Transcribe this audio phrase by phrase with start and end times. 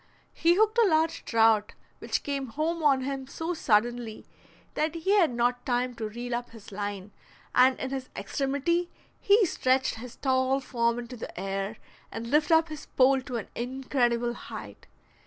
[0.33, 4.25] He hooked a large trout, which came home on him so suddenly
[4.73, 7.11] that he had not time to reel up his line,
[7.53, 11.77] and in his extremity he stretched his tall form into the air
[12.11, 14.87] and lifted up his pole to an incredible height.